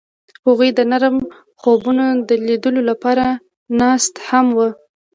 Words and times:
هغوی 0.45 0.69
د 0.77 0.79
نرم 0.91 1.15
خوبونو 1.61 2.05
د 2.29 2.31
لیدلو 2.47 2.81
لپاره 2.89 3.25
ناست 3.79 4.13
هم 4.27 4.47
وو. 4.57 4.69